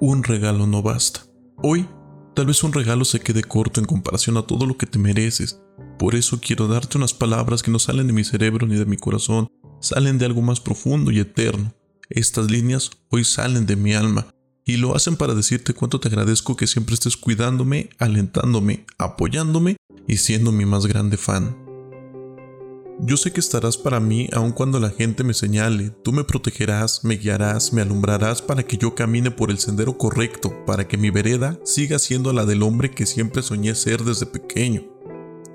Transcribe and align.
Un 0.00 0.24
regalo 0.24 0.66
no 0.66 0.80
basta. 0.80 1.26
Hoy, 1.62 1.86
tal 2.34 2.46
vez 2.46 2.64
un 2.64 2.72
regalo 2.72 3.04
se 3.04 3.20
quede 3.20 3.42
corto 3.42 3.80
en 3.80 3.86
comparación 3.86 4.38
a 4.38 4.46
todo 4.46 4.64
lo 4.64 4.78
que 4.78 4.86
te 4.86 4.98
mereces. 4.98 5.60
Por 5.98 6.14
eso 6.14 6.40
quiero 6.40 6.68
darte 6.68 6.96
unas 6.96 7.12
palabras 7.12 7.62
que 7.62 7.70
no 7.70 7.78
salen 7.78 8.06
de 8.06 8.14
mi 8.14 8.24
cerebro 8.24 8.66
ni 8.66 8.76
de 8.76 8.86
mi 8.86 8.96
corazón, 8.96 9.48
salen 9.78 10.16
de 10.16 10.24
algo 10.24 10.40
más 10.40 10.58
profundo 10.58 11.10
y 11.10 11.18
eterno. 11.18 11.74
Estas 12.08 12.50
líneas 12.50 12.90
hoy 13.10 13.24
salen 13.24 13.66
de 13.66 13.76
mi 13.76 13.92
alma 13.92 14.26
y 14.70 14.76
lo 14.76 14.94
hacen 14.94 15.16
para 15.16 15.34
decirte 15.34 15.74
cuánto 15.74 15.98
te 15.98 16.06
agradezco 16.06 16.56
que 16.56 16.68
siempre 16.68 16.94
estés 16.94 17.16
cuidándome, 17.16 17.90
alentándome, 17.98 18.86
apoyándome 18.98 19.76
y 20.06 20.18
siendo 20.18 20.52
mi 20.52 20.64
más 20.64 20.86
grande 20.86 21.16
fan. 21.16 21.56
Yo 23.00 23.16
sé 23.16 23.32
que 23.32 23.40
estarás 23.40 23.76
para 23.76 23.98
mí 23.98 24.28
aun 24.32 24.52
cuando 24.52 24.78
la 24.78 24.90
gente 24.90 25.24
me 25.24 25.34
señale, 25.34 25.90
tú 26.04 26.12
me 26.12 26.22
protegerás, 26.22 27.02
me 27.02 27.16
guiarás, 27.16 27.72
me 27.72 27.82
alumbrarás 27.82 28.42
para 28.42 28.62
que 28.62 28.76
yo 28.76 28.94
camine 28.94 29.32
por 29.32 29.50
el 29.50 29.58
sendero 29.58 29.98
correcto, 29.98 30.54
para 30.66 30.86
que 30.86 30.98
mi 30.98 31.10
vereda 31.10 31.58
siga 31.64 31.98
siendo 31.98 32.32
la 32.32 32.44
del 32.44 32.62
hombre 32.62 32.92
que 32.92 33.06
siempre 33.06 33.42
soñé 33.42 33.74
ser 33.74 34.04
desde 34.04 34.26
pequeño. 34.26 34.84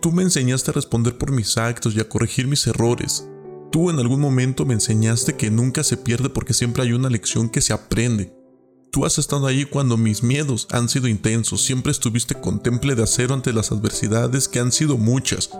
Tú 0.00 0.10
me 0.10 0.24
enseñaste 0.24 0.72
a 0.72 0.74
responder 0.74 1.16
por 1.16 1.30
mis 1.30 1.56
actos 1.58 1.94
y 1.94 2.00
a 2.00 2.08
corregir 2.08 2.48
mis 2.48 2.66
errores. 2.66 3.28
Tú 3.70 3.90
en 3.90 3.98
algún 4.00 4.20
momento 4.20 4.64
me 4.64 4.74
enseñaste 4.74 5.36
que 5.36 5.50
nunca 5.50 5.84
se 5.84 5.96
pierde 5.96 6.28
porque 6.28 6.54
siempre 6.54 6.82
hay 6.82 6.92
una 6.92 7.10
lección 7.10 7.48
que 7.48 7.60
se 7.60 7.72
aprende. 7.72 8.35
Tú 8.96 9.04
has 9.04 9.18
estado 9.18 9.46
ahí 9.46 9.66
cuando 9.66 9.98
mis 9.98 10.22
miedos 10.22 10.66
han 10.72 10.88
sido 10.88 11.06
intensos, 11.06 11.62
siempre 11.62 11.92
estuviste 11.92 12.34
con 12.34 12.62
temple 12.62 12.94
de 12.94 13.02
acero 13.02 13.34
ante 13.34 13.52
las 13.52 13.70
adversidades 13.70 14.48
que 14.48 14.58
han 14.58 14.72
sido 14.72 14.96
muchas. 14.96 15.50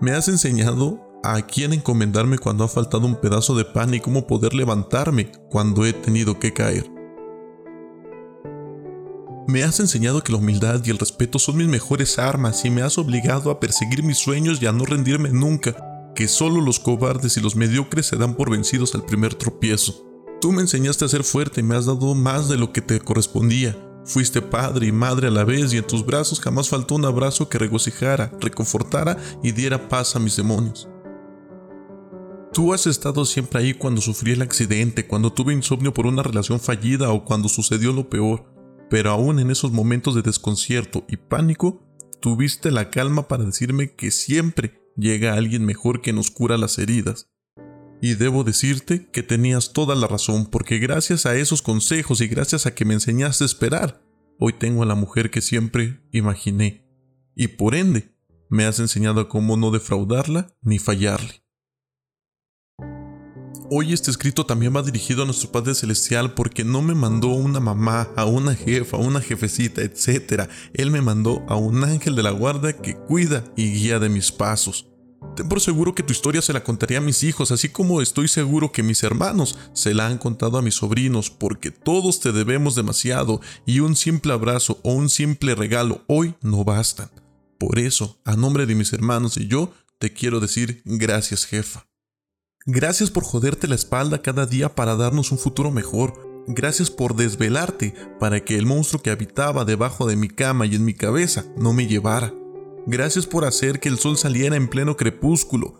Me 0.00 0.12
has 0.12 0.26
enseñado 0.28 0.98
a 1.22 1.42
quién 1.42 1.74
encomendarme 1.74 2.38
cuando 2.38 2.64
ha 2.64 2.68
faltado 2.68 3.06
un 3.06 3.16
pedazo 3.16 3.54
de 3.54 3.66
pan 3.66 3.92
y 3.92 4.00
cómo 4.00 4.26
poder 4.26 4.54
levantarme 4.54 5.30
cuando 5.50 5.84
he 5.84 5.92
tenido 5.92 6.40
que 6.40 6.54
caer. 6.54 6.90
Me 9.46 9.64
has 9.64 9.80
enseñado 9.80 10.24
que 10.24 10.32
la 10.32 10.38
humildad 10.38 10.80
y 10.82 10.88
el 10.88 10.98
respeto 10.98 11.38
son 11.38 11.58
mis 11.58 11.68
mejores 11.68 12.18
armas 12.18 12.64
y 12.64 12.70
me 12.70 12.80
has 12.80 12.96
obligado 12.96 13.50
a 13.50 13.60
perseguir 13.60 14.02
mis 14.02 14.16
sueños 14.16 14.62
y 14.62 14.66
a 14.66 14.72
no 14.72 14.86
rendirme 14.86 15.28
nunca, 15.28 15.76
que 16.14 16.26
solo 16.26 16.62
los 16.62 16.80
cobardes 16.80 17.36
y 17.36 17.42
los 17.42 17.54
mediocres 17.54 18.06
se 18.06 18.16
dan 18.16 18.34
por 18.34 18.48
vencidos 18.48 18.94
al 18.94 19.04
primer 19.04 19.34
tropiezo. 19.34 20.07
Tú 20.40 20.52
me 20.52 20.62
enseñaste 20.62 21.04
a 21.04 21.08
ser 21.08 21.24
fuerte 21.24 21.60
y 21.60 21.64
me 21.64 21.74
has 21.74 21.86
dado 21.86 22.14
más 22.14 22.48
de 22.48 22.56
lo 22.56 22.72
que 22.72 22.80
te 22.80 23.00
correspondía. 23.00 23.76
Fuiste 24.04 24.40
padre 24.40 24.86
y 24.86 24.92
madre 24.92 25.28
a 25.28 25.30
la 25.32 25.44
vez 25.44 25.72
y 25.72 25.78
en 25.78 25.86
tus 25.86 26.06
brazos 26.06 26.40
jamás 26.40 26.68
faltó 26.68 26.94
un 26.94 27.04
abrazo 27.04 27.48
que 27.48 27.58
regocijara, 27.58 28.32
reconfortara 28.40 29.16
y 29.42 29.50
diera 29.50 29.88
paz 29.88 30.14
a 30.14 30.20
mis 30.20 30.36
demonios. 30.36 30.88
Tú 32.52 32.72
has 32.72 32.86
estado 32.86 33.24
siempre 33.24 33.60
ahí 33.60 33.74
cuando 33.74 34.00
sufrí 34.00 34.32
el 34.32 34.42
accidente, 34.42 35.06
cuando 35.06 35.32
tuve 35.32 35.52
insomnio 35.52 35.92
por 35.92 36.06
una 36.06 36.22
relación 36.22 36.60
fallida 36.60 37.10
o 37.10 37.24
cuando 37.24 37.48
sucedió 37.48 37.92
lo 37.92 38.08
peor, 38.08 38.44
pero 38.88 39.10
aún 39.10 39.40
en 39.40 39.50
esos 39.50 39.72
momentos 39.72 40.14
de 40.14 40.22
desconcierto 40.22 41.04
y 41.08 41.16
pánico, 41.16 41.82
tuviste 42.20 42.70
la 42.70 42.90
calma 42.90 43.28
para 43.28 43.44
decirme 43.44 43.94
que 43.94 44.10
siempre 44.12 44.80
llega 44.96 45.34
alguien 45.34 45.64
mejor 45.64 46.00
que 46.00 46.12
nos 46.12 46.30
cura 46.30 46.56
las 46.56 46.78
heridas. 46.78 47.28
Y 48.00 48.14
debo 48.14 48.44
decirte 48.44 49.08
que 49.10 49.22
tenías 49.22 49.72
toda 49.72 49.96
la 49.96 50.06
razón, 50.06 50.46
porque 50.46 50.78
gracias 50.78 51.26
a 51.26 51.36
esos 51.36 51.62
consejos 51.62 52.20
y 52.20 52.28
gracias 52.28 52.66
a 52.66 52.74
que 52.74 52.84
me 52.84 52.94
enseñaste 52.94 53.44
a 53.44 53.46
esperar, 53.46 54.02
hoy 54.38 54.52
tengo 54.52 54.82
a 54.82 54.86
la 54.86 54.94
mujer 54.94 55.30
que 55.30 55.40
siempre 55.40 56.00
imaginé. 56.12 56.86
Y 57.34 57.48
por 57.48 57.74
ende, 57.74 58.14
me 58.48 58.64
has 58.64 58.78
enseñado 58.78 59.20
a 59.20 59.28
cómo 59.28 59.56
no 59.56 59.70
defraudarla 59.70 60.54
ni 60.62 60.78
fallarle. 60.78 61.42
Hoy 63.70 63.92
este 63.92 64.10
escrito 64.10 64.46
también 64.46 64.74
va 64.74 64.82
dirigido 64.82 65.22
a 65.22 65.26
nuestro 65.26 65.52
Padre 65.52 65.74
Celestial 65.74 66.32
porque 66.32 66.64
no 66.64 66.80
me 66.80 66.94
mandó 66.94 67.28
una 67.28 67.60
mamá, 67.60 68.08
a 68.16 68.24
una 68.24 68.54
jefa, 68.54 68.96
a 68.96 69.00
una 69.00 69.20
jefecita, 69.20 69.82
etc. 69.82 70.48
Él 70.72 70.90
me 70.90 71.02
mandó 71.02 71.44
a 71.48 71.56
un 71.56 71.84
ángel 71.84 72.16
de 72.16 72.22
la 72.22 72.30
guarda 72.30 72.72
que 72.72 72.96
cuida 72.96 73.44
y 73.56 73.70
guía 73.72 73.98
de 73.98 74.08
mis 74.08 74.32
pasos. 74.32 74.88
Ten 75.34 75.48
por 75.48 75.60
seguro 75.60 75.94
que 75.94 76.02
tu 76.02 76.12
historia 76.12 76.42
se 76.42 76.52
la 76.52 76.64
contaría 76.64 76.98
a 76.98 77.02
mis 77.02 77.22
hijos, 77.22 77.52
así 77.52 77.68
como 77.68 78.00
estoy 78.02 78.28
seguro 78.28 78.72
que 78.72 78.82
mis 78.82 79.02
hermanos 79.02 79.58
se 79.72 79.94
la 79.94 80.06
han 80.06 80.18
contado 80.18 80.58
a 80.58 80.62
mis 80.62 80.74
sobrinos, 80.74 81.30
porque 81.30 81.70
todos 81.70 82.20
te 82.20 82.32
debemos 82.32 82.74
demasiado 82.74 83.40
y 83.66 83.80
un 83.80 83.96
simple 83.96 84.32
abrazo 84.32 84.80
o 84.82 84.92
un 84.92 85.08
simple 85.08 85.54
regalo 85.54 86.02
hoy 86.06 86.34
no 86.40 86.64
bastan. 86.64 87.10
Por 87.58 87.78
eso, 87.78 88.20
a 88.24 88.36
nombre 88.36 88.66
de 88.66 88.74
mis 88.74 88.92
hermanos 88.92 89.36
y 89.36 89.48
yo, 89.48 89.72
te 89.98 90.12
quiero 90.12 90.38
decir 90.38 90.82
gracias 90.84 91.44
jefa. 91.44 91.86
Gracias 92.66 93.10
por 93.10 93.24
joderte 93.24 93.66
la 93.66 93.74
espalda 93.74 94.22
cada 94.22 94.46
día 94.46 94.74
para 94.74 94.94
darnos 94.94 95.32
un 95.32 95.38
futuro 95.38 95.70
mejor. 95.70 96.44
Gracias 96.46 96.90
por 96.90 97.16
desvelarte 97.16 97.94
para 98.20 98.44
que 98.44 98.56
el 98.56 98.66
monstruo 98.66 99.02
que 99.02 99.10
habitaba 99.10 99.64
debajo 99.64 100.06
de 100.06 100.16
mi 100.16 100.28
cama 100.28 100.66
y 100.66 100.74
en 100.76 100.84
mi 100.84 100.94
cabeza 100.94 101.46
no 101.56 101.72
me 101.72 101.86
llevara. 101.86 102.32
Gracias 102.90 103.26
por 103.26 103.44
hacer 103.44 103.80
que 103.80 103.90
el 103.90 103.98
sol 103.98 104.16
saliera 104.16 104.56
en 104.56 104.66
pleno 104.66 104.96
crepúsculo. 104.96 105.78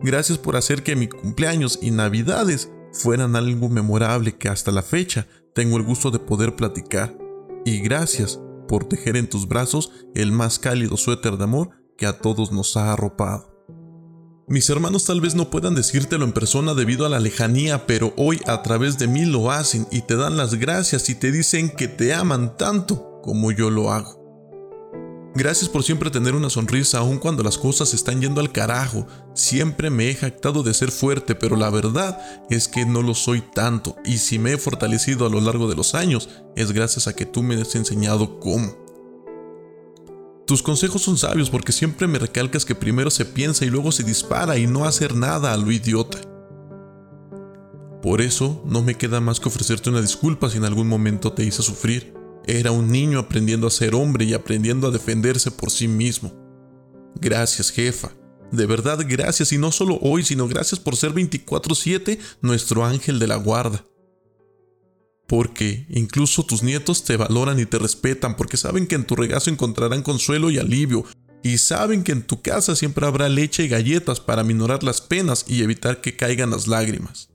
Gracias 0.00 0.36
por 0.36 0.54
hacer 0.54 0.82
que 0.82 0.94
mi 0.94 1.08
cumpleaños 1.08 1.78
y 1.80 1.90
navidades 1.90 2.70
fueran 2.92 3.36
algo 3.36 3.70
memorable 3.70 4.36
que 4.36 4.50
hasta 4.50 4.70
la 4.70 4.82
fecha 4.82 5.26
tengo 5.54 5.78
el 5.78 5.82
gusto 5.82 6.10
de 6.10 6.18
poder 6.18 6.54
platicar. 6.54 7.16
Y 7.64 7.78
gracias 7.78 8.38
por 8.68 8.84
tejer 8.84 9.16
en 9.16 9.30
tus 9.30 9.48
brazos 9.48 9.92
el 10.14 10.30
más 10.30 10.58
cálido 10.58 10.98
suéter 10.98 11.38
de 11.38 11.44
amor 11.44 11.70
que 11.96 12.04
a 12.04 12.18
todos 12.18 12.52
nos 12.52 12.76
ha 12.76 12.92
arropado. 12.92 13.50
Mis 14.46 14.68
hermanos 14.68 15.06
tal 15.06 15.22
vez 15.22 15.34
no 15.34 15.48
puedan 15.48 15.74
decírtelo 15.74 16.26
en 16.26 16.32
persona 16.32 16.74
debido 16.74 17.06
a 17.06 17.08
la 17.08 17.18
lejanía, 17.18 17.86
pero 17.86 18.12
hoy 18.18 18.42
a 18.46 18.60
través 18.60 18.98
de 18.98 19.08
mí 19.08 19.24
lo 19.24 19.50
hacen 19.50 19.86
y 19.90 20.02
te 20.02 20.16
dan 20.16 20.36
las 20.36 20.56
gracias 20.56 21.08
y 21.08 21.14
te 21.14 21.32
dicen 21.32 21.70
que 21.70 21.88
te 21.88 22.12
aman 22.12 22.58
tanto 22.58 23.22
como 23.22 23.52
yo 23.52 23.70
lo 23.70 23.90
hago. 23.90 24.21
Gracias 25.42 25.68
por 25.68 25.82
siempre 25.82 26.08
tener 26.08 26.36
una 26.36 26.50
sonrisa 26.50 26.98
aun 26.98 27.18
cuando 27.18 27.42
las 27.42 27.58
cosas 27.58 27.94
están 27.94 28.20
yendo 28.20 28.40
al 28.40 28.52
carajo. 28.52 29.08
Siempre 29.34 29.90
me 29.90 30.08
he 30.08 30.14
jactado 30.14 30.62
de 30.62 30.72
ser 30.72 30.92
fuerte, 30.92 31.34
pero 31.34 31.56
la 31.56 31.68
verdad 31.68 32.16
es 32.48 32.68
que 32.68 32.86
no 32.86 33.02
lo 33.02 33.12
soy 33.12 33.40
tanto 33.52 33.96
y 34.04 34.18
si 34.18 34.38
me 34.38 34.52
he 34.52 34.56
fortalecido 34.56 35.26
a 35.26 35.28
lo 35.28 35.40
largo 35.40 35.68
de 35.68 35.74
los 35.74 35.96
años 35.96 36.28
es 36.54 36.70
gracias 36.70 37.08
a 37.08 37.16
que 37.16 37.26
tú 37.26 37.42
me 37.42 37.60
has 37.60 37.74
enseñado 37.74 38.38
cómo. 38.38 38.72
Tus 40.46 40.62
consejos 40.62 41.02
son 41.02 41.18
sabios 41.18 41.50
porque 41.50 41.72
siempre 41.72 42.06
me 42.06 42.20
recalcas 42.20 42.64
que 42.64 42.76
primero 42.76 43.10
se 43.10 43.24
piensa 43.24 43.64
y 43.64 43.68
luego 43.70 43.90
se 43.90 44.04
dispara 44.04 44.58
y 44.58 44.68
no 44.68 44.84
hacer 44.84 45.16
nada 45.16 45.52
a 45.52 45.56
lo 45.56 45.72
idiota. 45.72 46.18
Por 48.00 48.20
eso 48.20 48.62
no 48.64 48.80
me 48.82 48.94
queda 48.94 49.20
más 49.20 49.40
que 49.40 49.48
ofrecerte 49.48 49.90
una 49.90 50.02
disculpa 50.02 50.48
si 50.50 50.58
en 50.58 50.66
algún 50.66 50.86
momento 50.86 51.32
te 51.32 51.42
hice 51.42 51.64
sufrir. 51.64 52.21
Era 52.46 52.72
un 52.72 52.90
niño 52.90 53.18
aprendiendo 53.18 53.66
a 53.66 53.70
ser 53.70 53.94
hombre 53.94 54.24
y 54.24 54.34
aprendiendo 54.34 54.88
a 54.88 54.90
defenderse 54.90 55.50
por 55.50 55.70
sí 55.70 55.88
mismo. 55.88 56.32
Gracias, 57.20 57.70
jefa. 57.70 58.12
De 58.50 58.66
verdad, 58.66 58.98
gracias 59.08 59.52
y 59.52 59.58
no 59.58 59.72
solo 59.72 59.98
hoy, 60.02 60.24
sino 60.24 60.48
gracias 60.48 60.80
por 60.80 60.96
ser 60.96 61.12
24/7 61.12 62.18
nuestro 62.40 62.84
ángel 62.84 63.18
de 63.18 63.26
la 63.26 63.36
guarda 63.36 63.84
porque 65.32 65.86
incluso 65.88 66.44
tus 66.44 66.62
nietos 66.62 67.04
te 67.04 67.16
valoran 67.16 67.58
y 67.58 67.64
te 67.64 67.78
respetan 67.78 68.36
porque 68.36 68.58
saben 68.58 68.86
que 68.86 68.96
en 68.96 69.06
tu 69.06 69.16
regazo 69.16 69.48
encontrarán 69.48 70.02
consuelo 70.02 70.50
y 70.50 70.58
alivio, 70.58 71.06
y 71.42 71.56
saben 71.56 72.04
que 72.04 72.12
en 72.12 72.22
tu 72.22 72.42
casa 72.42 72.76
siempre 72.76 73.06
habrá 73.06 73.30
leche 73.30 73.64
y 73.64 73.68
galletas 73.68 74.20
para 74.20 74.44
minorar 74.44 74.82
las 74.82 75.00
penas 75.00 75.46
y 75.48 75.62
evitar 75.62 76.02
que 76.02 76.16
caigan 76.16 76.50
las 76.50 76.68
lágrimas. 76.68 77.30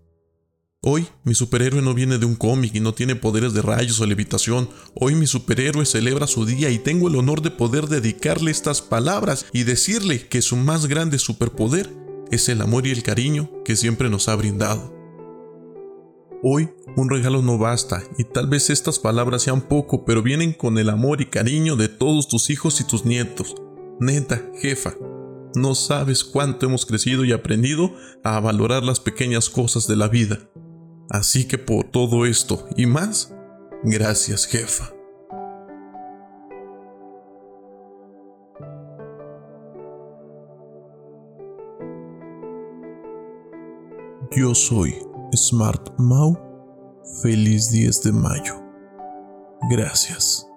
Hoy 0.90 1.06
mi 1.26 1.36
superhéroe 1.36 1.82
no 1.82 1.94
viene 1.94 2.18
de 2.18 2.26
un 2.26 2.36
cómic 2.36 2.74
y 2.74 2.80
no 2.80 2.94
tiene 2.94 3.18
poderes 3.18 3.52
de 3.52 3.62
rayos 3.62 4.00
o 4.00 4.06
levitación. 4.06 4.70
Hoy 4.94 5.16
mi 5.16 5.28
superhéroe 5.28 5.86
celebra 5.86 6.28
su 6.28 6.46
día 6.46 6.70
y 6.70 6.80
tengo 6.80 7.10
el 7.10 7.18
honor 7.18 7.42
de 7.42 7.52
poder 7.52 7.88
dedicarle 7.88 8.52
estas 8.52 8.82
palabras 8.82 9.48
y 9.52 9.64
decirle 9.64 10.30
que 10.30 10.42
su 10.42 10.56
más 10.56 10.86
grande 10.86 11.20
superpoder 11.20 11.94
es 12.32 12.48
el 12.48 12.62
amor 12.62 12.88
y 12.88 12.92
el 12.92 13.04
cariño 13.04 13.52
que 13.66 13.76
siempre 13.76 14.10
nos 14.10 14.30
ha 14.30 14.36
brindado. 14.38 14.96
Hoy 16.42 16.70
un 16.96 17.10
regalo 17.10 17.42
no 17.42 17.58
basta 17.58 18.02
y 18.18 18.24
tal 18.24 18.48
vez 18.48 18.70
estas 18.70 18.98
palabras 18.98 19.42
sean 19.42 19.60
poco, 19.60 20.06
pero 20.06 20.24
vienen 20.24 20.54
con 20.54 20.78
el 20.78 20.90
amor 20.90 21.20
y 21.20 21.26
cariño 21.26 21.76
de 21.76 21.90
todos 21.90 22.30
tus 22.30 22.50
hijos 22.50 22.80
y 22.80 22.86
tus 22.86 23.04
nietos. 23.04 23.56
Neta, 24.00 24.42
jefa, 24.62 24.94
no 25.54 25.76
sabes 25.76 26.24
cuánto 26.24 26.66
hemos 26.66 26.86
crecido 26.86 27.26
y 27.26 27.34
aprendido 27.34 27.94
a 28.24 28.40
valorar 28.40 28.84
las 28.84 29.02
pequeñas 29.02 29.50
cosas 29.50 29.86
de 29.86 29.98
la 29.98 30.08
vida. 30.08 30.50
Así 31.10 31.48
que 31.48 31.58
por 31.58 31.86
todo 31.86 32.26
esto 32.26 32.68
y 32.76 32.86
más, 32.86 33.34
gracias 33.84 34.46
jefa. 34.46 34.92
Yo 44.36 44.54
soy 44.54 44.94
Smart 45.34 45.98
Mau, 45.98 46.38
feliz 47.24 47.72
10 47.72 48.04
de 48.04 48.12
mayo. 48.12 48.62
Gracias. 49.72 50.48